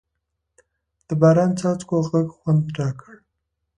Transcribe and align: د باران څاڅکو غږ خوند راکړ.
د 1.07 1.09
باران 1.21 1.51
څاڅکو 1.59 1.95
غږ 2.09 2.27
خوند 2.37 2.65
راکړ. 2.77 3.13